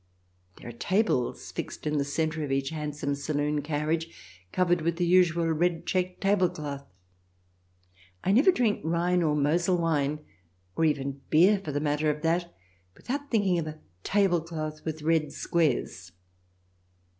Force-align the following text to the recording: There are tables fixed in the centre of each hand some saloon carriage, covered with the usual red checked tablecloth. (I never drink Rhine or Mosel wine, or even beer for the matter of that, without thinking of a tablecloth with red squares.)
There 0.57 0.67
are 0.67 0.71
tables 0.71 1.51
fixed 1.51 1.85
in 1.85 1.99
the 1.99 2.03
centre 2.03 2.43
of 2.43 2.51
each 2.51 2.69
hand 2.71 2.95
some 2.95 3.13
saloon 3.13 3.61
carriage, 3.61 4.07
covered 4.51 4.81
with 4.81 4.95
the 4.95 5.05
usual 5.05 5.45
red 5.51 5.85
checked 5.85 6.21
tablecloth. 6.21 6.83
(I 8.23 8.31
never 8.31 8.51
drink 8.51 8.81
Rhine 8.83 9.21
or 9.21 9.35
Mosel 9.35 9.77
wine, 9.77 10.25
or 10.75 10.85
even 10.85 11.21
beer 11.29 11.59
for 11.63 11.71
the 11.71 11.79
matter 11.79 12.09
of 12.09 12.23
that, 12.23 12.51
without 12.95 13.29
thinking 13.29 13.59
of 13.59 13.67
a 13.67 13.79
tablecloth 14.03 14.83
with 14.85 15.03
red 15.03 15.31
squares.) 15.33 16.11